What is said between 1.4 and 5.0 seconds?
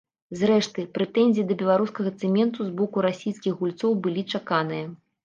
да беларускага цэменту з боку расійскіх гульцоў былі чаканыя.